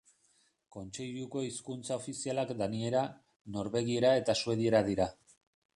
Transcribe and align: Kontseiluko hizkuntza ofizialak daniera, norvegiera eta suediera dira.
Kontseiluko 0.75 1.43
hizkuntza 1.47 1.97
ofizialak 2.01 2.55
daniera, 2.63 3.05
norvegiera 3.59 4.17
eta 4.23 4.39
suediera 4.45 4.83
dira. 4.93 5.11